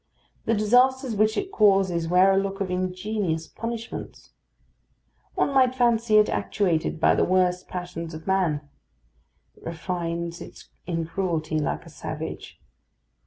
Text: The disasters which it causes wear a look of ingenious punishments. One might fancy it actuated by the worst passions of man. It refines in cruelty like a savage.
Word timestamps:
The 0.45 0.55
disasters 0.55 1.15
which 1.15 1.37
it 1.37 1.51
causes 1.51 2.07
wear 2.07 2.31
a 2.33 2.37
look 2.37 2.59
of 2.59 2.71
ingenious 2.71 3.47
punishments. 3.47 4.31
One 5.35 5.53
might 5.53 5.75
fancy 5.75 6.17
it 6.17 6.27
actuated 6.27 6.99
by 6.99 7.13
the 7.13 7.23
worst 7.23 7.67
passions 7.67 8.15
of 8.15 8.25
man. 8.25 8.61
It 9.55 9.61
refines 9.63 10.41
in 10.87 11.05
cruelty 11.05 11.59
like 11.59 11.85
a 11.85 11.89
savage. 11.91 12.59